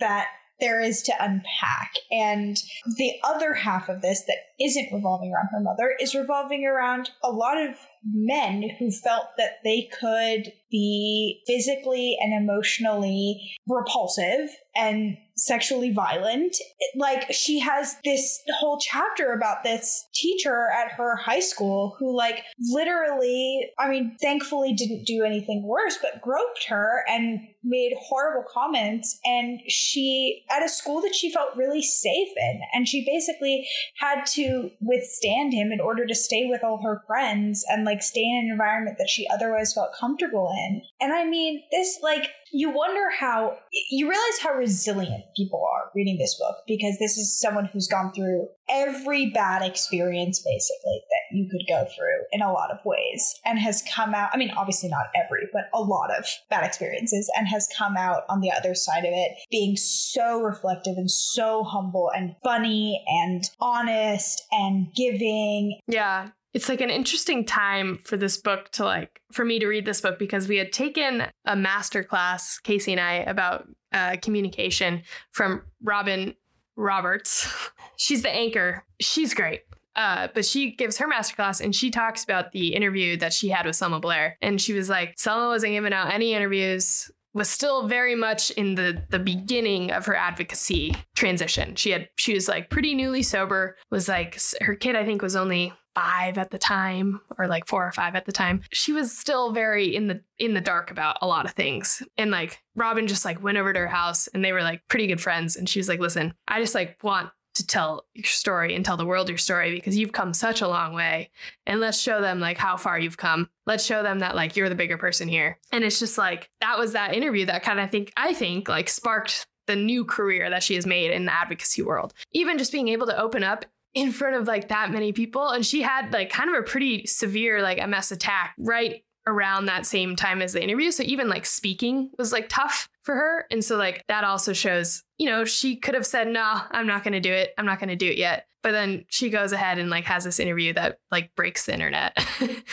[0.00, 0.28] that
[0.60, 1.92] there is to unpack.
[2.10, 2.56] And
[2.96, 7.30] the other half of this that isn't revolving around her mother is revolving around a
[7.30, 7.76] lot of
[8.12, 16.56] men who felt that they could be physically and emotionally repulsive and sexually violent.
[16.96, 22.42] Like she has this whole chapter about this teacher at her high school who like
[22.70, 29.18] literally, I mean, thankfully didn't do anything worse, but groped her and made horrible comments
[29.24, 33.66] and she at a school that she felt really safe in and she basically
[33.98, 38.22] had to withstand him in order to stay with all her friends and like stay
[38.22, 40.80] in an environment that she otherwise felt comfortable in.
[41.00, 43.56] And I mean, this like you wonder how
[43.90, 48.12] you realize how resilient people are reading this book because this is someone who's gone
[48.12, 53.34] through every bad experience basically that you could go through in a lot of ways
[53.44, 57.30] and has come out I mean obviously not every but a lot of bad experiences
[57.36, 61.64] and has come out on the other side of it being so reflective and so
[61.64, 65.78] humble and funny and honest and giving.
[65.86, 69.84] Yeah it's like an interesting time for this book to like for me to read
[69.84, 75.02] this book because we had taken a master class casey and i about uh, communication
[75.32, 76.34] from robin
[76.74, 77.46] roberts
[77.96, 79.64] she's the anchor she's great
[79.96, 83.64] uh, but she gives her masterclass and she talks about the interview that she had
[83.64, 84.36] with Selma Blair.
[84.42, 88.74] And she was like, Selma wasn't giving out any interviews, was still very much in
[88.74, 91.76] the the beginning of her advocacy transition.
[91.76, 95.34] She had she was like pretty newly sober, was like her kid I think was
[95.34, 99.16] only five at the time or like four or five at the time she was
[99.16, 102.02] still very in the in the dark about a lot of things.
[102.18, 105.06] And like robin just like went over to her house and they were like pretty
[105.06, 105.56] good friends.
[105.56, 108.98] And she was like listen i just like want to tell your story and tell
[108.98, 111.30] the world your story because you've come such a long way.
[111.66, 113.48] And let's show them like how far you've come.
[113.64, 115.58] Let's show them that like you're the bigger person here.
[115.72, 118.90] And it's just like that was that interview that kind of think i think like
[118.90, 122.14] sparked the new career that she has made in the advocacy world.
[122.32, 123.64] Even just being able to open up
[123.96, 127.06] in front of like that many people and she had like kind of a pretty
[127.06, 130.90] severe like ms attack right around that same time as the interview.
[130.90, 133.46] So even like speaking was like tough for her.
[133.50, 137.02] And so like that also shows you know she could have said no i'm not
[137.02, 137.50] going to do it.
[137.58, 140.24] I'm not going to do it yet but then she goes ahead and like has
[140.24, 142.18] this interview that like breaks the internet.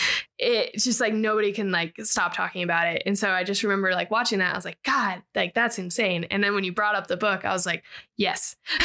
[0.45, 3.03] It's just like nobody can like stop talking about it.
[3.05, 6.25] And so i just remember like watching that i was like god like that's insane.
[6.25, 7.83] And then when you brought up the book i was like
[8.17, 8.55] yes.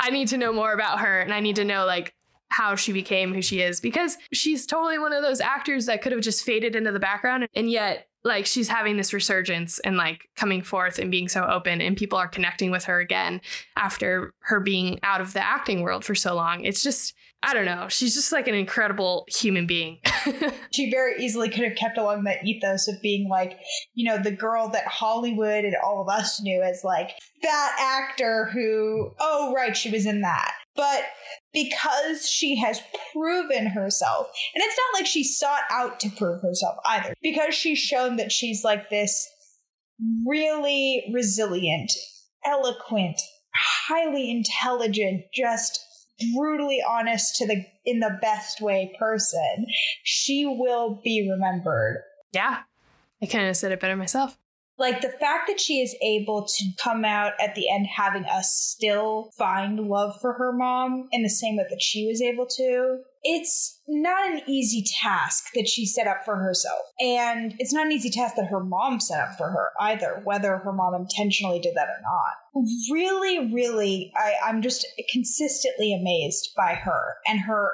[0.00, 2.14] I need to know more about her and i need to know like
[2.48, 6.12] how she became who she is because she's totally one of those actors that could
[6.12, 10.28] have just faded into the background and yet like she's having this resurgence and like
[10.36, 13.40] coming forth and being so open and people are connecting with her again
[13.76, 16.64] after her being out of the acting world for so long.
[16.64, 17.88] It's just i don't know.
[17.88, 19.98] She's just like an incredible human being.
[20.72, 23.58] She very easily could have kept along that ethos of being like
[23.94, 27.10] you know the girl that hollywood and all of us knew as like
[27.42, 31.02] that actor who oh right she was in that but
[31.52, 32.80] because she has
[33.12, 37.78] proven herself, and it's not like she sought out to prove herself either, because she's
[37.78, 39.28] shown that she's like this
[40.26, 41.92] really resilient,
[42.44, 43.20] eloquent,
[43.54, 45.80] highly intelligent, just
[46.36, 49.66] brutally honest to the in the best way person,
[50.04, 52.02] she will be remembered.
[52.32, 52.60] Yeah.
[53.22, 54.38] I kind of said it better myself
[54.80, 58.50] like the fact that she is able to come out at the end having us
[58.50, 62.98] still find love for her mom in the same way that she was able to
[63.22, 66.80] it's not an easy task that she set up for herself.
[67.00, 70.56] And it's not an easy task that her mom set up for her either whether
[70.56, 72.64] her mom intentionally did that or not.
[72.90, 77.70] Really really I, i'm just consistently amazed by her and her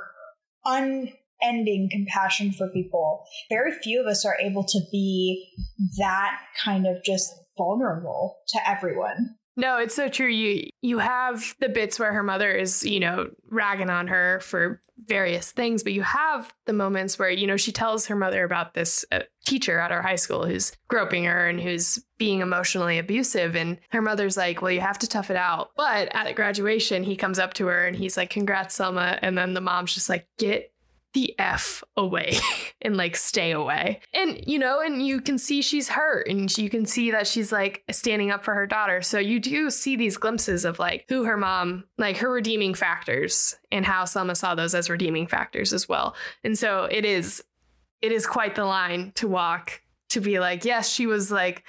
[0.65, 1.13] un
[1.43, 3.25] ending compassion for people.
[3.49, 5.53] Very few of us are able to be
[5.99, 9.37] that kind of just vulnerable to everyone.
[9.59, 10.29] No, it's so true.
[10.29, 14.83] You you have the bits where her mother is, you know, ragging on her for
[15.07, 18.75] various things, but you have the moments where, you know, she tells her mother about
[18.75, 23.55] this uh, teacher at her high school who's groping her and who's being emotionally abusive
[23.57, 27.17] and her mother's like, "Well, you have to tough it out." But at graduation, he
[27.17, 30.29] comes up to her and he's like, "Congrats, Selma." And then the mom's just like,
[30.39, 30.71] "Get
[31.17, 32.37] the F away
[32.83, 34.01] and like stay away.
[34.13, 37.51] And, you know, and you can see she's hurt and you can see that she's
[37.51, 39.01] like standing up for her daughter.
[39.01, 43.57] So you do see these glimpses of like who her mom, like her redeeming factors
[43.73, 46.15] and how Selma saw those as redeeming factors as well.
[46.45, 47.43] And so it is,
[48.03, 51.65] it is quite the line to walk to be like, yes, she was like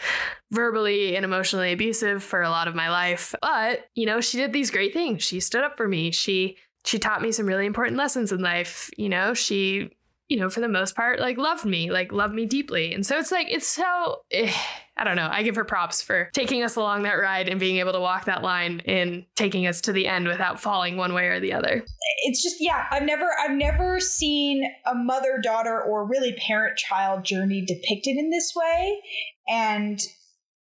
[0.51, 4.51] verbally and emotionally abusive for a lot of my life, but you know, she did
[4.51, 5.23] these great things.
[5.23, 6.11] She stood up for me.
[6.11, 8.89] She she taught me some really important lessons in life.
[8.97, 9.91] You know, she,
[10.29, 12.93] you know, for the most part, like loved me, like loved me deeply.
[12.93, 14.51] And so it's like, it's so, eh,
[14.95, 15.27] I don't know.
[15.29, 18.25] I give her props for taking us along that ride and being able to walk
[18.25, 21.85] that line and taking us to the end without falling one way or the other.
[22.23, 27.25] It's just, yeah, I've never, I've never seen a mother daughter or really parent child
[27.25, 29.01] journey depicted in this way.
[29.49, 29.99] And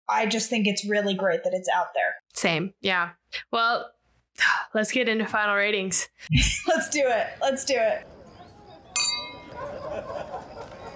[0.08, 2.14] I just think it's really great that it's out there.
[2.34, 2.72] Same.
[2.80, 3.10] Yeah.
[3.52, 3.90] Well,
[4.74, 6.08] Let's get into final ratings.
[6.68, 7.26] Let's do it.
[7.40, 8.06] Let's do it.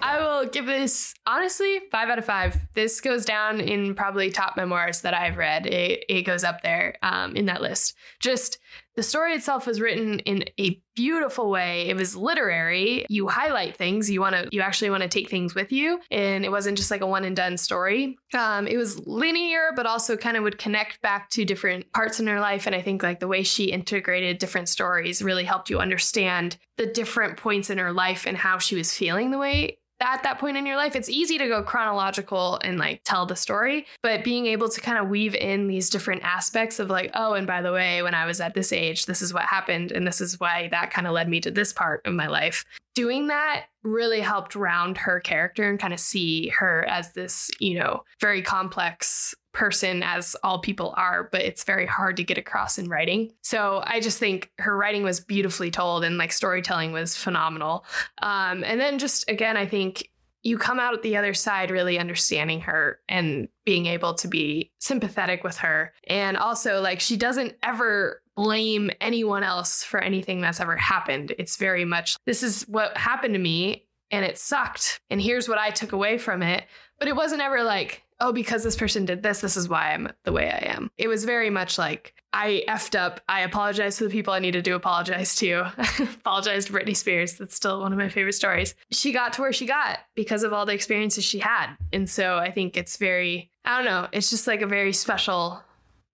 [0.01, 2.57] I will give this honestly five out of five.
[2.75, 5.67] This goes down in probably top memoirs that I've read.
[5.67, 7.95] It, it goes up there um, in that list.
[8.21, 8.59] Just
[8.99, 11.89] the story itself was written in a beautiful way.
[11.89, 13.07] It was literary.
[13.09, 14.11] You highlight things.
[14.11, 14.49] You want to.
[14.51, 17.23] You actually want to take things with you, and it wasn't just like a one
[17.23, 18.19] and done story.
[18.35, 22.27] Um, it was linear, but also kind of would connect back to different parts in
[22.27, 22.67] her life.
[22.67, 26.87] And I think like the way she integrated different stories really helped you understand the
[26.87, 30.57] different points in her life and how she was feeling the way at that point
[30.57, 34.47] in your life, it's easy to go chronological and like tell the story, but being
[34.47, 37.73] able to kind of weave in these different aspects of like, oh, and by the
[37.73, 39.91] way, when I was at this age, this is what happened.
[39.91, 42.65] And this is why that kind of led me to this part of my life.
[42.99, 47.79] Doing that really helped round her character and kind of see her as this, you
[47.79, 52.77] know, very complex person as all people are, but it's very hard to get across
[52.77, 53.31] in writing.
[53.41, 57.85] So I just think her writing was beautifully told and like storytelling was phenomenal.
[58.21, 60.11] Um, and then just again, I think
[60.43, 65.45] you come out the other side really understanding her and being able to be sympathetic
[65.45, 65.93] with her.
[66.09, 71.35] And also, like, she doesn't ever blame anyone else for anything that's ever happened.
[71.41, 75.01] It's very much, this is what happened to me and it sucked.
[75.11, 76.65] And here's what I took away from it.
[77.01, 80.13] But it wasn't ever like, oh, because this person did this, this is why I'm
[80.23, 80.89] the way I am.
[80.97, 83.21] It was very much like, I effed up.
[83.29, 85.73] I apologize to the people I needed to apologize to.
[86.21, 87.35] apologize to Britney Spears.
[87.35, 88.77] That's still one of my favorite stories.
[88.93, 91.75] She got to where she got because of all the experiences she had.
[91.93, 95.61] And so I think it's very, I don't know, it's just like a very special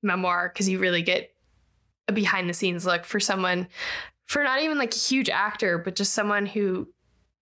[0.02, 1.33] memoir because you really get
[2.08, 3.68] a behind the scenes look for someone,
[4.26, 6.88] for not even like a huge actor, but just someone who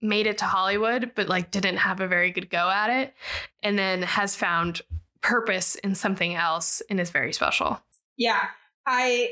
[0.01, 3.15] made it to Hollywood, but like didn't have a very good go at it,
[3.63, 4.83] and then has found
[5.21, 7.81] purpose in something else and is very special.
[8.17, 8.41] Yeah,
[8.87, 9.31] I,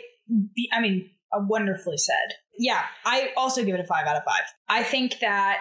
[0.73, 2.37] I mean, wonderfully said.
[2.59, 4.45] Yeah, I also give it a five out of five.
[4.69, 5.59] I think that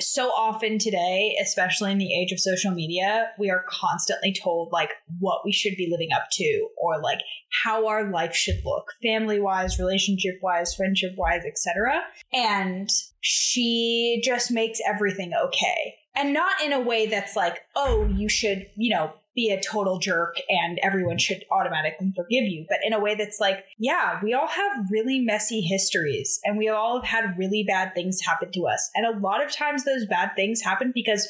[0.00, 4.90] so often today, especially in the age of social media, we are constantly told like
[5.18, 7.20] what we should be living up to or like
[7.64, 12.02] how our life should look, family wise, relationship wise, friendship wise, etc.
[12.32, 12.88] And
[13.20, 15.94] she just makes everything okay.
[16.14, 19.98] And not in a way that's like, oh, you should, you know, be a total
[19.98, 24.34] jerk and everyone should automatically forgive you, but in a way that's like, yeah, we
[24.34, 28.66] all have really messy histories and we all have had really bad things happen to
[28.66, 28.90] us.
[28.94, 31.28] And a lot of times those bad things happen because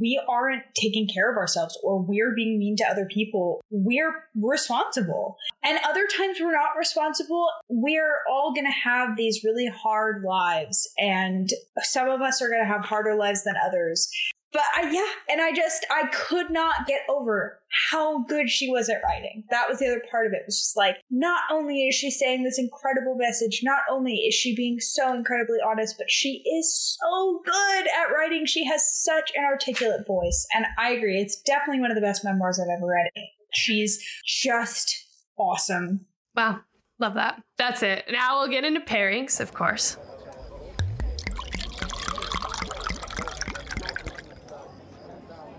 [0.00, 3.60] we aren't taking care of ourselves or we're being mean to other people.
[3.70, 5.36] We're responsible.
[5.62, 7.48] And other times we're not responsible.
[7.68, 11.50] We're all going to have these really hard lives and
[11.82, 14.08] some of us are going to have harder lives than others
[14.54, 17.58] but I, yeah, and I just I could not get over
[17.90, 19.42] how good she was at writing.
[19.50, 20.36] That was the other part of it.
[20.36, 20.42] it.
[20.46, 24.54] Was just like not only is she saying this incredible message, not only is she
[24.54, 28.46] being so incredibly honest, but she is so good at writing.
[28.46, 31.20] She has such an articulate voice, and I agree.
[31.20, 33.10] It's definitely one of the best memoirs I've ever read.
[33.52, 34.94] She's just
[35.36, 36.06] awesome.
[36.36, 36.60] Wow,
[37.00, 37.42] love that.
[37.58, 38.04] That's it.
[38.10, 39.96] Now we'll get into pairings, of course.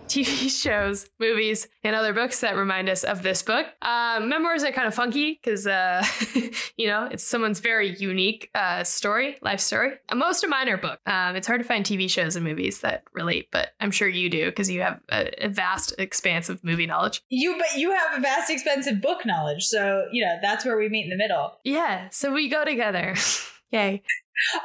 [0.07, 3.67] TV shows, movies, and other books that remind us of this book.
[3.81, 6.05] Um, memoirs are kind of funky because, uh,
[6.77, 9.93] you know, it's someone's very unique uh, story, life story.
[10.09, 10.99] And most of mine are book.
[11.05, 14.29] Um, it's hard to find TV shows and movies that relate, but I'm sure you
[14.29, 17.21] do because you have a, a, vast expanse of movie knowledge.
[17.29, 20.77] You, but you have a vast expanse of book knowledge, so you know that's where
[20.77, 21.59] we meet in the middle.
[21.63, 23.15] Yeah, so we go together.
[23.71, 24.01] Yay.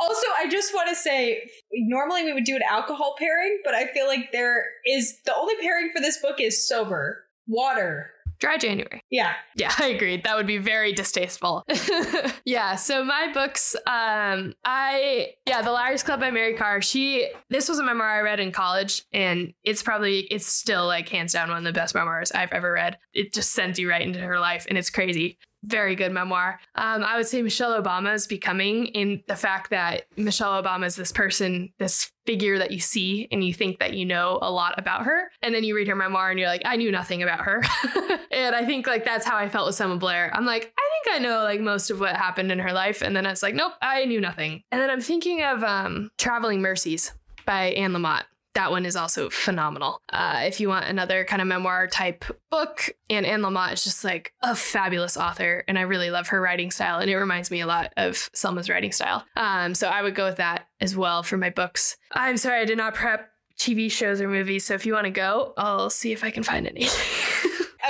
[0.01, 3.87] Also, I just want to say normally we would do an alcohol pairing, but I
[3.93, 7.25] feel like there is the only pairing for this book is sober.
[7.47, 8.11] Water.
[8.41, 9.03] Dry January.
[9.11, 9.35] Yeah.
[9.55, 10.25] Yeah, I agreed.
[10.25, 11.65] That would be very distasteful.
[12.45, 16.81] yeah, so my books, um, I yeah, The Liars Club by Mary Karr.
[16.81, 21.09] She this was a memoir I read in college, and it's probably it's still like
[21.09, 22.99] hands down one of the best memoirs I've ever read.
[23.13, 26.59] It just sends you right into her life, and it's crazy very good memoir.
[26.75, 30.97] Um, I would say Michelle Obama is becoming in the fact that Michelle Obama is
[30.97, 34.79] this person, this figure that you see and you think that you know a lot
[34.79, 35.31] about her.
[35.43, 37.63] And then you read her memoir and you're like, I knew nothing about her.
[38.31, 40.31] and I think like that's how I felt with Selma Blair.
[40.35, 43.03] I'm like, I think I know like most of what happened in her life.
[43.03, 44.63] And then I was like, nope, I knew nothing.
[44.71, 47.13] And then I'm thinking of um, Traveling Mercies
[47.45, 48.25] by Anne Lamott
[48.55, 50.01] that one is also phenomenal.
[50.09, 54.05] Uh, if you want another kind of memoir type book, and Anne Lamott is just
[54.05, 57.61] like a fabulous author, and I really love her writing style, and it reminds me
[57.61, 59.25] a lot of Selma's writing style.
[59.37, 61.97] Um, so I would go with that as well for my books.
[62.13, 65.11] I'm sorry I did not prep TV shows or movies, so if you want to
[65.11, 66.89] go, I'll see if I can find any.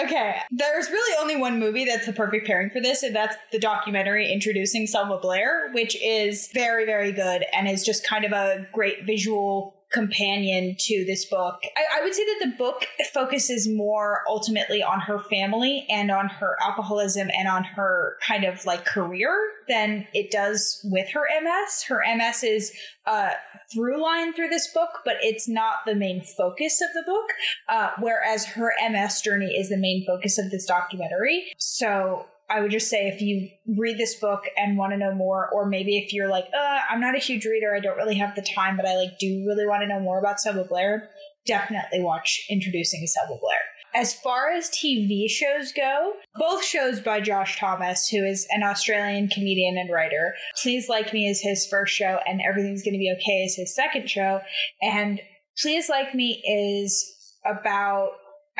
[0.03, 3.59] Okay, there's really only one movie that's the perfect pairing for this, and that's the
[3.59, 8.67] documentary introducing Selma Blair, which is very, very good and is just kind of a
[8.73, 11.61] great visual companion to this book.
[11.77, 16.29] I, I, would say that the book focuses more ultimately on her family and on
[16.29, 19.37] her alcoholism and on her kind of like career
[19.69, 21.83] than it does with her MS.
[21.89, 22.73] Her MS is
[23.07, 23.31] a
[23.73, 27.31] through line through this book, but it's not the main focus of the book.
[27.69, 31.53] Uh, whereas her MS journey is the main focus of this documentary.
[31.59, 33.49] So I would just say if you
[33.79, 37.01] read this book and want to know more, or maybe if you're like, uh, I'm
[37.01, 39.67] not a huge reader, I don't really have the time, but I like do really
[39.67, 41.09] want to know more about Selma Blair,
[41.47, 43.61] definitely watch Introducing Selma Blair.
[43.95, 49.29] As far as TV shows go, both shows by Josh Thomas, who is an Australian
[49.29, 50.35] comedian and writer.
[50.63, 54.09] Please Like Me is his first show, and Everything's Gonna Be Okay is his second
[54.09, 54.41] show.
[54.81, 55.21] And
[55.61, 57.05] Please Like Me is
[57.45, 58.11] about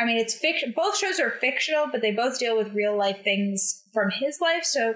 [0.01, 0.73] I mean, it's fiction.
[0.75, 4.65] Both shows are fictional, but they both deal with real life things from his life.
[4.65, 4.95] So,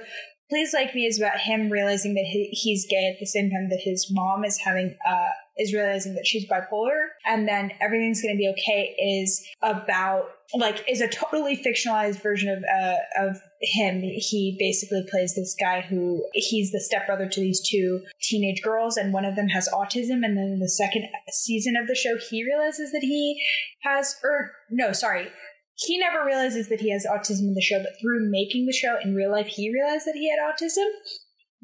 [0.51, 3.69] Please Like Me is about him realizing that he, he's gay at the same time
[3.71, 8.39] that his mom is having uh, is realizing that she's bipolar and then everything's to
[8.39, 14.01] be okay is about like is a totally fictionalized version of uh, of him.
[14.01, 19.13] He basically plays this guy who he's the stepbrother to these two teenage girls and
[19.13, 22.45] one of them has autism and then in the second season of the show he
[22.45, 23.43] realizes that he
[23.83, 25.29] has or no sorry.
[25.77, 28.97] He never realizes that he has autism in the show, but through making the show
[29.03, 30.87] in real life, he realized that he had autism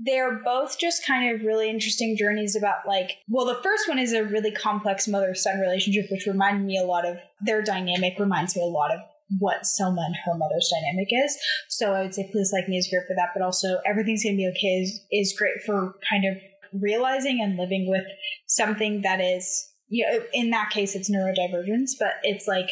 [0.03, 4.13] they're both just kind of really interesting journeys about like well the first one is
[4.13, 8.57] a really complex mother son relationship which reminded me a lot of their dynamic reminds
[8.57, 9.01] me a lot of
[9.39, 11.39] what Selma and her mother's dynamic is.
[11.69, 14.37] So I would say Please Like Me is great for that, but also Everything's Gonna
[14.37, 16.43] Be Okay is, is great for kind of
[16.81, 18.05] realizing and living with
[18.47, 22.71] something that is, you know, in that case it's neurodivergence, but it's like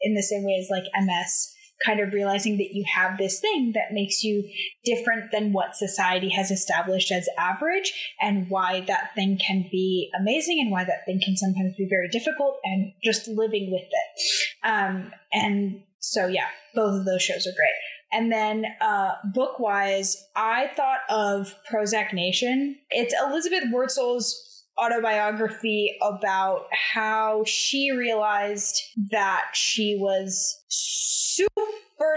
[0.00, 1.54] in the same way as like MS
[1.84, 4.48] kind of realizing that you have this thing that makes you
[4.84, 10.60] different than what society has established as average and why that thing can be amazing
[10.60, 14.66] and why that thing can sometimes be very difficult and just living with it.
[14.66, 17.74] Um, and so, yeah, both of those shows are great.
[18.10, 22.78] And then uh, book wise, I thought of Prozac Nation.
[22.90, 24.47] It's Elizabeth Wurtzel's
[24.78, 31.62] autobiography about how she realized that she was super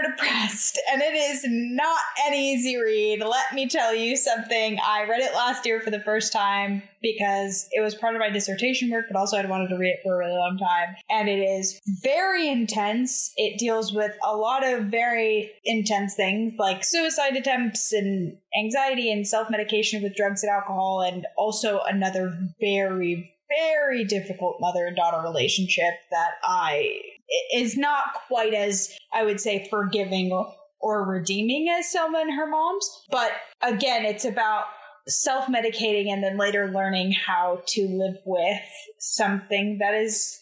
[0.02, 3.20] depressed and it is not an easy read.
[3.20, 4.78] Let me tell you something.
[4.86, 8.30] I read it last year for the first time because it was part of my
[8.30, 10.94] dissertation work, but also I'd wanted to read it for a really long time.
[11.10, 13.32] And it is very intense.
[13.36, 19.26] It deals with a lot of very intense things like suicide attempts and anxiety and
[19.26, 25.20] self medication with drugs and alcohol, and also another very, very difficult mother and daughter
[25.22, 27.00] relationship that I
[27.54, 30.32] is not quite as I would say forgiving
[30.80, 33.04] or redeeming as Selma and her mom's.
[33.10, 34.64] But again, it's about
[35.08, 38.60] self medicating and then later learning how to live with
[38.98, 40.40] something that is,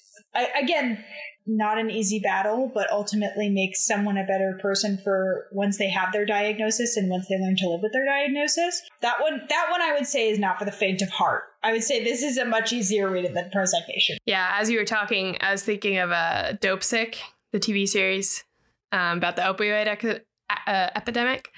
[0.60, 1.04] again,
[1.46, 6.12] not an easy battle, but ultimately makes someone a better person for once they have
[6.12, 8.82] their diagnosis and once they learn to live with their diagnosis.
[9.00, 11.44] That one, that one, I would say is not for the faint of heart.
[11.62, 14.18] I would say this is a much easier read than Prozac Nation.
[14.26, 17.16] Yeah, as you were talking, I was thinking of a uh, Dopesick,
[17.52, 18.44] the TV series
[18.92, 20.24] um, about the opioid ec-
[20.66, 21.52] uh, epidemic,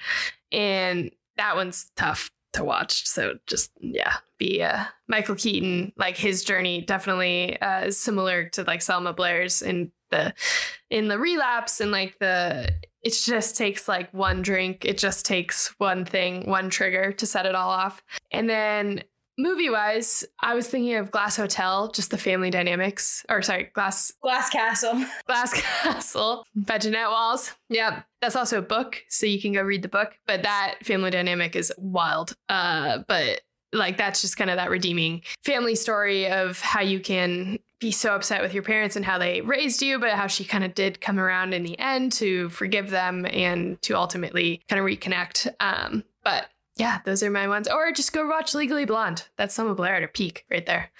[0.51, 3.07] and that one's tough to watch.
[3.07, 5.91] So just yeah, be uh, Michael Keaton.
[5.97, 10.33] Like his journey definitely uh, is similar to like Selma Blair's in the
[10.89, 14.85] in the relapse and like the it just takes like one drink.
[14.85, 18.01] It just takes one thing, one trigger to set it all off.
[18.31, 19.03] And then
[19.37, 24.11] movie wise, I was thinking of Glass Hotel, just the family dynamics, or sorry, Glass
[24.21, 25.05] Glass Castle.
[25.25, 27.51] Glass Castle by Walls.
[27.69, 30.17] Yep, that's also a book, so you can go read the book.
[30.27, 32.35] But that family dynamic is wild.
[32.49, 33.41] Uh, but
[33.73, 38.15] like that's just kind of that redeeming family story of how you can be so
[38.15, 41.01] upset with your parents and how they raised you, but how she kind of did
[41.01, 45.53] come around in the end to forgive them and to ultimately kind of reconnect.
[45.59, 46.45] Um, but
[46.75, 47.67] yeah, those are my ones.
[47.67, 49.27] Or just go watch Legally Blonde.
[49.37, 50.91] That's Selma Blair at a peak right there.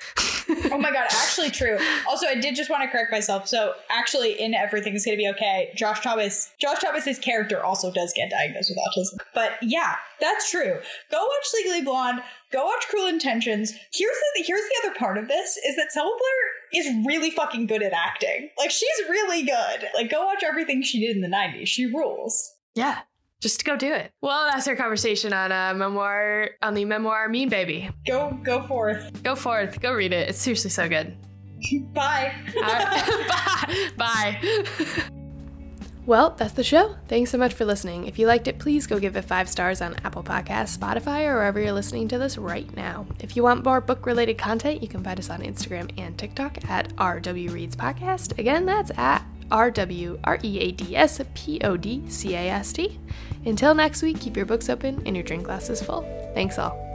[0.72, 1.80] oh my god, actually true.
[2.08, 3.48] Also, I did just want to correct myself.
[3.48, 8.30] So actually, in Everything's Gonna Be Okay, Josh Thomas, Josh Thomas's character also does get
[8.30, 9.26] diagnosed with autism.
[9.34, 10.80] But yeah, that's true.
[11.10, 12.22] Go watch Legally Blonde.
[12.52, 13.72] Go watch Cruel Intentions.
[13.92, 17.66] Here's the here's the other part of this is that Selma Blair is really fucking
[17.66, 18.50] good at acting.
[18.60, 19.88] Like she's really good.
[19.96, 21.66] Like go watch everything she did in the 90s.
[21.68, 22.54] She rules.
[22.76, 23.00] Yeah,
[23.44, 24.12] just go do it.
[24.22, 27.90] Well, that's our conversation on a memoir on the memoir Mean Baby.
[28.08, 29.22] Go go forth.
[29.22, 29.82] Go forth.
[29.82, 30.30] Go read it.
[30.30, 31.16] It's seriously so good.
[31.94, 32.34] Bye.
[32.60, 33.90] bye.
[33.98, 34.42] Bye.
[36.06, 36.98] Well, that's the show.
[37.08, 38.08] Thanks so much for listening.
[38.08, 41.36] If you liked it, please go give it five stars on Apple Podcasts, Spotify, or
[41.36, 43.06] wherever you're listening to this right now.
[43.22, 46.70] If you want more book related content, you can find us on Instagram and TikTok
[46.70, 48.38] at RW Reads Podcast.
[48.38, 52.50] Again, that's at R W R E A D S P O D C A
[52.50, 53.00] S T.
[53.46, 56.02] Until next week, keep your books open and your drink glasses full.
[56.34, 56.93] Thanks all.